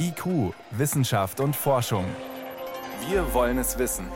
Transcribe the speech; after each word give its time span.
IQ, 0.00 0.54
Wissenschaft 0.70 1.40
und 1.40 1.54
Forschung. 1.54 2.04
Wir 3.08 3.34
wollen 3.34 3.58
es 3.58 3.78
wissen. 3.78 4.06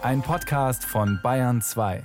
Ein 0.00 0.22
Podcast 0.22 0.84
von 0.84 1.20
Bayern 1.22 1.60
2. 1.60 2.02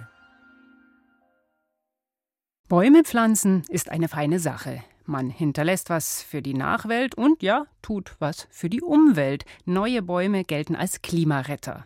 Bäume 2.68 3.04
pflanzen 3.04 3.64
ist 3.70 3.90
eine 3.90 4.10
feine 4.10 4.40
Sache. 4.40 4.84
Man 5.06 5.30
hinterlässt 5.30 5.90
was 5.90 6.22
für 6.22 6.42
die 6.42 6.54
Nachwelt 6.54 7.16
und 7.16 7.44
ja, 7.44 7.66
tut 7.82 8.16
was 8.20 8.48
für 8.50 8.70
die 8.70 8.82
Umwelt. 8.82 9.46
Neue 9.64 10.02
Bäume 10.02 10.44
gelten 10.44 10.76
als 10.76 11.02
Klimaretter. 11.02 11.86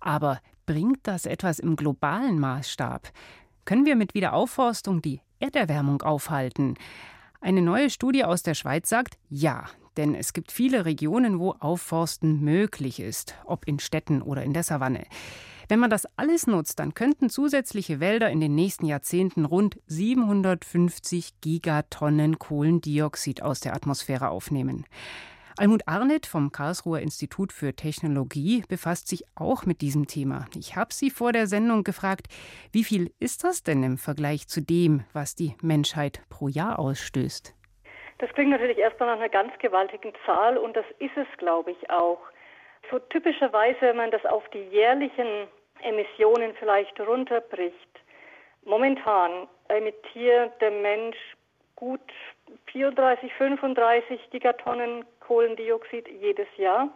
Aber 0.00 0.40
bringt 0.66 0.98
das 1.04 1.24
etwas 1.24 1.58
im 1.58 1.76
globalen 1.76 2.38
Maßstab? 2.38 3.10
Können 3.64 3.86
wir 3.86 3.96
mit 3.96 4.14
Wiederaufforstung 4.14 5.00
die 5.00 5.22
Erderwärmung 5.38 6.02
aufhalten? 6.02 6.74
Eine 7.40 7.62
neue 7.62 7.88
Studie 7.88 8.24
aus 8.24 8.42
der 8.42 8.54
Schweiz 8.54 8.88
sagt 8.88 9.16
ja, 9.30 9.64
denn 9.96 10.14
es 10.14 10.32
gibt 10.32 10.52
viele 10.52 10.84
Regionen, 10.84 11.38
wo 11.38 11.52
Aufforsten 11.52 12.40
möglich 12.40 13.00
ist, 13.00 13.34
ob 13.44 13.66
in 13.66 13.78
Städten 13.78 14.22
oder 14.22 14.42
in 14.42 14.52
der 14.52 14.62
Savanne. 14.62 15.04
Wenn 15.68 15.80
man 15.80 15.90
das 15.90 16.06
alles 16.16 16.46
nutzt, 16.46 16.78
dann 16.78 16.94
könnten 16.94 17.28
zusätzliche 17.28 17.98
Wälder 17.98 18.30
in 18.30 18.40
den 18.40 18.54
nächsten 18.54 18.86
Jahrzehnten 18.86 19.44
rund 19.44 19.78
750 19.88 21.40
Gigatonnen 21.40 22.38
Kohlendioxid 22.38 23.42
aus 23.42 23.60
der 23.60 23.74
Atmosphäre 23.74 24.28
aufnehmen. 24.28 24.84
Almut 25.58 25.88
Arnett 25.88 26.26
vom 26.26 26.52
Karlsruher 26.52 27.00
Institut 27.00 27.50
für 27.50 27.74
Technologie 27.74 28.62
befasst 28.68 29.08
sich 29.08 29.24
auch 29.34 29.64
mit 29.64 29.80
diesem 29.80 30.06
Thema. 30.06 30.46
Ich 30.54 30.76
habe 30.76 30.92
sie 30.92 31.10
vor 31.10 31.32
der 31.32 31.46
Sendung 31.46 31.82
gefragt, 31.82 32.28
wie 32.72 32.84
viel 32.84 33.12
ist 33.18 33.42
das 33.42 33.62
denn 33.62 33.82
im 33.82 33.96
Vergleich 33.96 34.48
zu 34.48 34.60
dem, 34.60 35.02
was 35.14 35.34
die 35.34 35.54
Menschheit 35.62 36.20
pro 36.28 36.48
Jahr 36.48 36.78
ausstößt? 36.78 37.54
Das 38.18 38.32
klingt 38.32 38.50
natürlich 38.50 38.78
erstmal 38.78 39.10
nach 39.10 39.16
einer 39.16 39.28
ganz 39.28 39.52
gewaltigen 39.58 40.12
Zahl 40.24 40.56
und 40.56 40.76
das 40.76 40.86
ist 40.98 41.16
es, 41.16 41.26
glaube 41.38 41.72
ich, 41.72 41.90
auch. 41.90 42.20
So 42.90 42.98
typischerweise, 42.98 43.80
wenn 43.80 43.96
man 43.96 44.10
das 44.10 44.24
auf 44.24 44.48
die 44.50 44.62
jährlichen 44.68 45.48
Emissionen 45.82 46.54
vielleicht 46.58 46.98
runterbricht. 47.00 48.00
Momentan 48.64 49.48
emittiert 49.68 50.52
der 50.60 50.70
Mensch 50.70 51.16
gut 51.74 52.00
34, 52.72 53.32
35 53.34 54.30
Gigatonnen 54.30 55.04
Kohlendioxid 55.20 56.08
jedes 56.08 56.48
Jahr. 56.56 56.88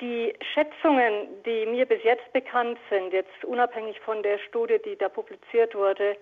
Die 0.00 0.32
Schätzungen, 0.54 1.42
die 1.44 1.66
mir 1.66 1.84
bis 1.84 2.02
jetzt 2.02 2.32
bekannt 2.32 2.78
sind, 2.88 3.12
jetzt 3.12 3.44
unabhängig 3.44 4.00
von 4.00 4.22
der 4.22 4.38
Studie, 4.38 4.78
die 4.82 4.96
da 4.96 5.10
publiziert 5.10 5.74
wurde, 5.74 6.16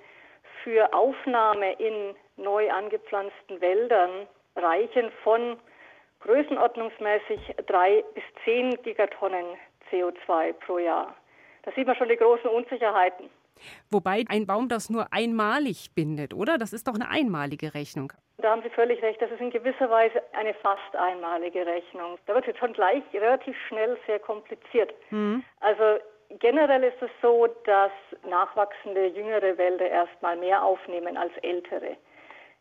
für 0.63 0.93
Aufnahme 0.93 1.73
in 1.75 2.15
neu 2.37 2.71
angepflanzten 2.71 3.61
Wäldern 3.61 4.27
reichen 4.57 5.11
von 5.23 5.59
größenordnungsmäßig 6.21 7.57
drei 7.67 8.05
bis 8.15 8.25
zehn 8.45 8.81
Gigatonnen 8.83 9.57
CO2 9.91 10.53
pro 10.55 10.79
Jahr. 10.79 11.15
Da 11.63 11.73
sieht 11.73 11.87
man 11.87 11.97
schon 11.97 12.09
die 12.09 12.17
großen 12.17 12.51
Unsicherheiten. 12.51 13.31
Wobei 13.91 14.25
ein 14.29 14.47
Baum 14.47 14.69
das 14.69 14.89
nur 14.91 15.13
einmalig 15.13 15.91
bindet, 15.95 16.35
oder? 16.35 16.59
Das 16.59 16.73
ist 16.73 16.87
doch 16.87 16.95
eine 16.95 17.11
einmalige 17.11 17.75
Rechnung. 17.75 18.13
Da 18.39 18.53
haben 18.53 18.63
Sie 18.63 18.71
völlig 18.71 19.03
recht. 19.03 19.21
Das 19.21 19.31
ist 19.33 19.41
in 19.41 19.51
gewisser 19.51 19.91
Weise 19.91 20.23
eine 20.33 20.55
fast 20.55 20.95
einmalige 20.95 21.67
Rechnung. 21.67 22.19
Da 22.27 22.35
wird 22.35 22.47
es 22.47 22.57
schon 22.57 22.73
gleich 22.73 23.03
relativ 23.13 23.57
schnell 23.67 23.99
sehr 24.07 24.21
kompliziert. 24.21 24.95
Mhm. 25.11 25.43
Also 25.61 25.99
generell 26.31 26.85
ist 26.85 27.01
es 27.01 27.11
so, 27.23 27.47
dass 27.65 27.93
nachwachsende 28.29 29.07
jüngere 29.07 29.57
Wälder 29.57 29.89
erstmal 29.89 30.37
mehr 30.37 30.63
aufnehmen 30.63 31.17
als 31.17 31.33
ältere. 31.43 31.97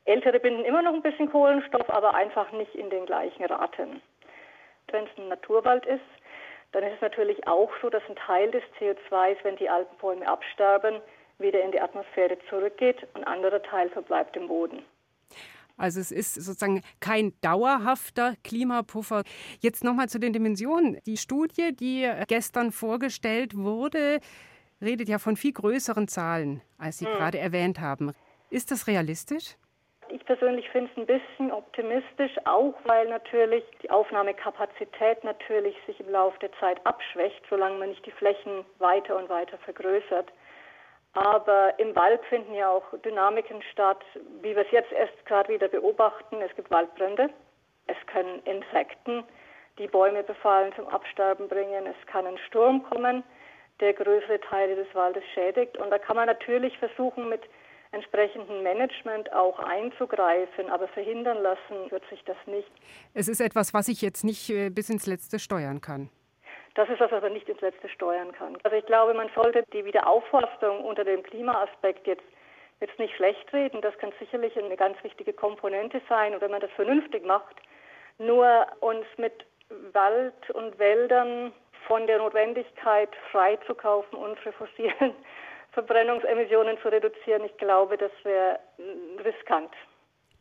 Ältere 0.05 0.39
binden 0.39 0.63
immer 0.63 0.81
noch 0.81 0.93
ein 0.93 1.01
bisschen 1.01 1.29
Kohlenstoff, 1.29 1.89
aber 1.89 2.15
einfach 2.15 2.51
nicht 2.53 2.73
in 2.75 2.89
den 2.89 3.05
gleichen 3.05 3.43
Raten. 3.45 4.01
Wenn 4.89 5.03
es 5.03 5.17
ein 5.17 5.27
Naturwald 5.27 5.85
ist, 5.85 5.99
dann 6.71 6.83
ist 6.83 6.95
es 6.95 7.01
natürlich 7.01 7.45
auch 7.47 7.71
so, 7.81 7.89
dass 7.89 8.03
ein 8.09 8.15
Teil 8.15 8.51
des 8.51 8.63
CO2, 8.79 9.35
wenn 9.43 9.57
die 9.57 9.69
alten 9.69 9.95
Bäume 9.97 10.27
absterben, 10.27 11.01
wieder 11.39 11.61
in 11.61 11.71
die 11.71 11.81
Atmosphäre 11.81 12.37
zurückgeht 12.49 13.03
und 13.13 13.23
ein 13.23 13.33
anderer 13.33 13.61
Teil 13.61 13.89
verbleibt 13.89 14.35
im 14.37 14.47
Boden. 14.47 14.85
Also 15.77 15.99
es 15.99 16.11
ist 16.11 16.33
sozusagen 16.33 16.81
kein 16.99 17.33
dauerhafter 17.41 18.35
Klimapuffer. 18.43 19.23
Jetzt 19.59 19.83
nochmal 19.83 20.09
zu 20.09 20.19
den 20.19 20.33
Dimensionen. 20.33 20.97
Die 21.05 21.17
Studie, 21.17 21.75
die 21.75 22.11
gestern 22.27 22.71
vorgestellt 22.71 23.55
wurde, 23.55 24.19
redet 24.81 25.07
ja 25.07 25.19
von 25.19 25.37
viel 25.37 25.53
größeren 25.53 26.07
Zahlen, 26.07 26.61
als 26.77 26.97
Sie 26.97 27.05
hm. 27.05 27.13
gerade 27.13 27.37
erwähnt 27.37 27.79
haben. 27.79 28.11
Ist 28.49 28.71
das 28.71 28.87
realistisch? 28.87 29.55
Ich 30.09 30.23
persönlich 30.25 30.69
finde 30.69 30.89
es 30.91 30.97
ein 30.97 31.05
bisschen 31.05 31.51
optimistisch, 31.51 32.31
auch 32.45 32.75
weil 32.85 33.09
natürlich 33.09 33.63
die 33.83 33.89
Aufnahmekapazität 33.89 35.23
natürlich 35.23 35.75
sich 35.85 35.99
im 35.99 36.09
Laufe 36.09 36.39
der 36.39 36.51
Zeit 36.59 36.79
abschwächt, 36.85 37.41
solange 37.49 37.77
man 37.77 37.89
nicht 37.89 38.05
die 38.05 38.11
Flächen 38.11 38.65
weiter 38.79 39.17
und 39.17 39.27
weiter 39.27 39.57
vergrößert. 39.57 40.31
Aber 41.17 41.73
im 41.79 41.95
Wald 41.95 42.23
finden 42.25 42.53
ja 42.53 42.69
auch 42.69 42.83
Dynamiken 43.03 43.63
statt, 43.71 44.05
wie 44.43 44.55
wir 44.55 44.63
es 44.63 44.71
jetzt 44.71 44.91
erst 44.91 45.25
gerade 45.25 45.51
wieder 45.51 45.67
beobachten. 45.67 46.39
Es 46.43 46.55
gibt 46.55 46.69
Waldbrände, 46.69 47.31
es 47.87 47.97
können 48.05 48.39
Insekten 48.43 49.23
die 49.79 49.87
Bäume 49.87 50.21
befallen, 50.21 50.71
zum 50.75 50.87
Absterben 50.89 51.47
bringen, 51.47 51.87
es 51.87 52.05
kann 52.05 52.27
ein 52.27 52.37
Sturm 52.47 52.83
kommen, 52.83 53.23
der 53.79 53.93
größere 53.93 54.39
Teile 54.41 54.75
des 54.75 54.93
Waldes 54.93 55.23
schädigt. 55.33 55.75
Und 55.79 55.89
da 55.89 55.97
kann 55.97 56.17
man 56.17 56.27
natürlich 56.27 56.77
versuchen, 56.77 57.29
mit 57.29 57.41
entsprechenden 57.91 58.61
Management 58.61 59.33
auch 59.33 59.57
einzugreifen, 59.57 60.69
aber 60.69 60.87
verhindern 60.87 61.41
lassen 61.41 61.89
wird 61.89 62.03
sich 62.11 62.23
das 62.25 62.37
nicht. 62.45 62.71
Es 63.15 63.27
ist 63.27 63.41
etwas, 63.41 63.73
was 63.73 63.87
ich 63.87 64.03
jetzt 64.03 64.23
nicht 64.23 64.51
äh, 64.51 64.69
bis 64.69 64.91
ins 64.91 65.07
Letzte 65.07 65.39
steuern 65.39 65.81
kann. 65.81 66.11
Das 66.77 66.87
ist 66.89 66.99
was, 66.99 67.11
was 67.11 67.23
man 67.23 67.33
nicht 67.33 67.49
ins 67.49 67.59
Letzte 67.61 67.89
steuern 67.89 68.31
kann. 68.33 68.55
Also 68.61 68.77
ich 68.77 68.85
glaube, 68.85 69.15
man 69.15 69.31
sollte 69.33 69.63
die 69.73 69.83
Wiederaufforstung 69.83 70.85
unter 70.85 71.03
dem 71.03 71.23
Klimaaspekt 71.23 72.05
jetzt 72.05 72.23
jetzt 72.79 72.99
nicht 72.99 73.15
schlecht 73.15 73.51
reden. 73.51 73.81
Das 73.81 73.97
kann 73.97 74.13
sicherlich 74.19 74.55
eine 74.55 74.77
ganz 74.77 75.03
wichtige 75.03 75.33
Komponente 75.33 75.99
sein. 76.07 76.35
Und 76.35 76.41
wenn 76.41 76.51
man 76.51 76.61
das 76.61 76.69
vernünftig 76.71 77.25
macht, 77.25 77.55
nur 78.19 78.67
uns 78.81 79.07
mit 79.17 79.47
Wald 79.91 80.51
und 80.51 80.77
Wäldern 80.77 81.51
von 81.87 82.05
der 82.05 82.19
Notwendigkeit 82.19 83.09
freizukaufen, 83.31 84.17
unsere 84.17 84.51
fossilen 84.51 85.15
Verbrennungsemissionen 85.71 86.77
zu 86.83 86.89
reduzieren, 86.89 87.43
ich 87.43 87.57
glaube, 87.57 87.97
das 87.97 88.11
wäre 88.23 88.59
riskant. 89.25 89.73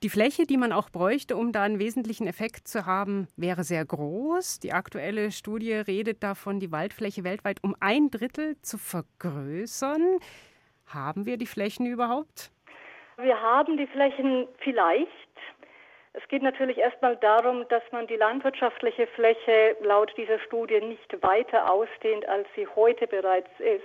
Die 0.06 0.10
Fläche, 0.10 0.46
die 0.46 0.56
man 0.56 0.70
auch 0.70 0.88
bräuchte, 0.88 1.36
um 1.36 1.50
da 1.50 1.64
einen 1.64 1.80
wesentlichen 1.80 2.28
Effekt 2.28 2.68
zu 2.68 2.86
haben, 2.86 3.26
wäre 3.36 3.64
sehr 3.64 3.84
groß. 3.84 4.60
Die 4.60 4.72
aktuelle 4.72 5.32
Studie 5.32 5.72
redet 5.72 6.22
davon, 6.22 6.60
die 6.60 6.70
Waldfläche 6.70 7.24
weltweit 7.24 7.58
um 7.64 7.74
ein 7.80 8.08
Drittel 8.12 8.54
zu 8.62 8.78
vergrößern. 8.78 10.20
Haben 10.86 11.26
wir 11.26 11.38
die 11.38 11.46
Flächen 11.46 11.86
überhaupt? 11.86 12.52
Wir 13.16 13.40
haben 13.40 13.76
die 13.78 13.88
Flächen 13.88 14.46
vielleicht. 14.58 15.10
Es 16.12 16.22
geht 16.28 16.44
natürlich 16.44 16.78
erstmal 16.78 17.16
darum, 17.16 17.66
dass 17.68 17.82
man 17.90 18.06
die 18.06 18.14
landwirtschaftliche 18.14 19.08
Fläche 19.08 19.76
laut 19.82 20.12
dieser 20.16 20.38
Studie 20.38 20.80
nicht 20.82 21.20
weiter 21.20 21.68
ausdehnt, 21.68 22.28
als 22.28 22.46
sie 22.54 22.68
heute 22.76 23.08
bereits 23.08 23.50
ist. 23.58 23.82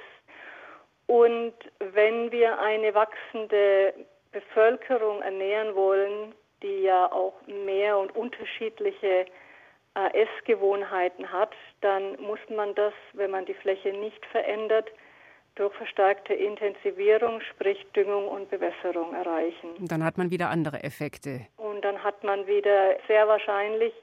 Und 1.07 1.55
wenn 1.79 2.31
wir 2.31 2.59
eine 2.59 2.93
wachsende 2.93 3.95
Bevölkerung 4.31 5.21
ernähren 5.21 5.75
wollen, 5.75 6.33
die 6.61 6.83
ja 6.83 7.11
auch 7.11 7.33
mehr 7.47 7.97
und 7.97 8.15
unterschiedliche 8.15 9.25
äh, 9.95 10.23
Essgewohnheiten 10.23 11.31
hat, 11.31 11.53
dann 11.81 12.19
muss 12.21 12.39
man 12.49 12.73
das, 12.75 12.93
wenn 13.13 13.31
man 13.31 13.45
die 13.45 13.53
Fläche 13.55 13.89
nicht 13.89 14.25
verändert, 14.27 14.89
durch 15.55 15.73
verstärkte 15.75 16.33
Intensivierung, 16.33 17.41
sprich 17.41 17.85
Düngung 17.93 18.27
und 18.27 18.49
Bewässerung 18.49 19.13
erreichen. 19.13 19.71
Und 19.79 19.91
dann 19.91 20.03
hat 20.03 20.17
man 20.17 20.31
wieder 20.31 20.49
andere 20.49 20.81
Effekte. 20.83 21.41
Und 21.57 21.81
dann 21.81 22.01
hat 22.01 22.23
man 22.23 22.47
wieder 22.47 22.95
sehr 23.07 23.27
wahrscheinlich 23.27 23.93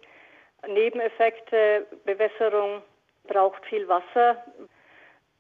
Nebeneffekte. 0.67 1.87
Bewässerung 2.05 2.83
braucht 3.27 3.65
viel 3.67 3.89
Wasser. 3.89 4.45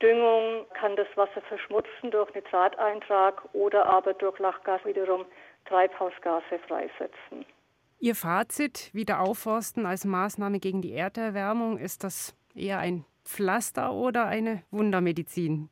Düngung 0.02 0.66
kann 0.74 0.96
das 0.96 1.08
Wasser 1.16 1.40
verschmutzen 1.42 2.10
durch 2.10 2.32
Nitrateintrag 2.34 3.42
oder 3.52 3.86
aber 3.86 4.14
durch 4.14 4.38
Lachgas 4.38 4.84
wiederum 4.84 5.24
Treibhausgase 5.66 6.58
freisetzen. 6.66 7.44
Ihr 8.00 8.14
Fazit, 8.14 8.90
wieder 8.94 9.20
aufforsten 9.20 9.84
als 9.84 10.04
Maßnahme 10.04 10.60
gegen 10.60 10.82
die 10.82 10.94
Erderwärmung, 10.94 11.78
ist 11.78 12.04
das 12.04 12.36
eher 12.54 12.78
ein 12.78 13.04
Pflaster 13.24 13.92
oder 13.92 14.26
eine 14.26 14.62
Wundermedizin? 14.70 15.68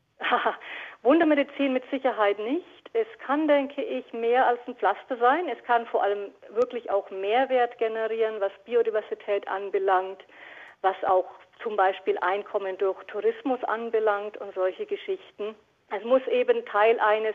Wundermedizin 1.02 1.72
mit 1.72 1.88
Sicherheit 1.90 2.38
nicht. 2.40 2.90
Es 2.92 3.06
kann, 3.24 3.46
denke 3.46 3.80
ich, 3.80 4.12
mehr 4.12 4.44
als 4.46 4.58
ein 4.66 4.74
Pflaster 4.74 5.16
sein. 5.18 5.48
Es 5.48 5.62
kann 5.64 5.86
vor 5.86 6.02
allem 6.02 6.32
wirklich 6.50 6.90
auch 6.90 7.08
Mehrwert 7.10 7.78
generieren, 7.78 8.40
was 8.40 8.50
Biodiversität 8.64 9.46
anbelangt, 9.46 10.24
was 10.82 10.96
auch 11.04 11.26
zum 11.62 11.76
Beispiel 11.76 12.18
Einkommen 12.18 12.76
durch 12.78 13.02
Tourismus 13.04 13.62
anbelangt 13.64 14.36
und 14.38 14.54
solche 14.54 14.86
Geschichten. 14.86 15.54
Es 15.96 16.04
muss 16.04 16.26
eben 16.28 16.64
Teil 16.66 16.98
eines 17.00 17.34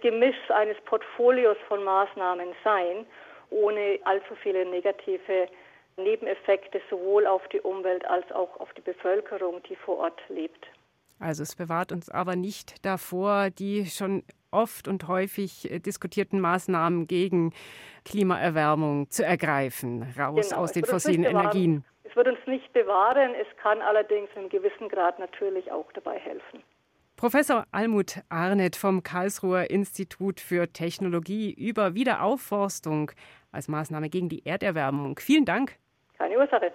Gemischs, 0.00 0.50
eines 0.50 0.80
Portfolios 0.82 1.56
von 1.68 1.84
Maßnahmen 1.84 2.48
sein, 2.64 3.06
ohne 3.50 3.98
allzu 4.04 4.34
viele 4.42 4.64
negative 4.64 5.48
Nebeneffekte 5.96 6.80
sowohl 6.88 7.26
auf 7.26 7.46
die 7.48 7.60
Umwelt 7.60 8.04
als 8.06 8.30
auch 8.32 8.58
auf 8.60 8.72
die 8.74 8.80
Bevölkerung, 8.80 9.62
die 9.68 9.76
vor 9.76 9.98
Ort 9.98 10.20
lebt. 10.28 10.66
Also 11.18 11.42
es 11.42 11.54
bewahrt 11.54 11.92
uns 11.92 12.08
aber 12.08 12.34
nicht 12.36 12.84
davor, 12.84 13.50
die 13.50 13.86
schon 13.86 14.24
oft 14.50 14.88
und 14.88 15.08
häufig 15.08 15.70
äh, 15.70 15.78
diskutierten 15.78 16.40
Maßnahmen 16.40 17.06
gegen 17.06 17.52
Klimaerwärmung 18.04 19.10
zu 19.10 19.24
ergreifen, 19.24 20.06
raus 20.18 20.50
genau, 20.50 20.62
aus 20.62 20.72
den 20.72 20.84
fossilen 20.84 21.24
Energien. 21.24 21.84
Es 22.04 22.16
wird 22.16 22.28
uns 22.28 22.38
nicht 22.46 22.72
bewahren, 22.72 23.34
es 23.34 23.46
kann 23.62 23.80
allerdings 23.82 24.30
in 24.34 24.40
einem 24.40 24.48
gewissen 24.48 24.88
Grad 24.88 25.18
natürlich 25.18 25.70
auch 25.70 25.90
dabei 25.92 26.18
helfen. 26.18 26.62
Professor 27.16 27.66
Almut 27.70 28.20
Arnett 28.30 28.76
vom 28.76 29.02
Karlsruher 29.02 29.70
Institut 29.70 30.40
für 30.40 30.72
Technologie 30.72 31.52
über 31.52 31.94
Wiederaufforstung 31.94 33.12
als 33.52 33.68
Maßnahme 33.68 34.08
gegen 34.08 34.30
die 34.30 34.46
Erderwärmung. 34.46 35.18
Vielen 35.18 35.44
Dank. 35.44 35.76
Keine 36.16 36.38
Ursache. 36.38 36.72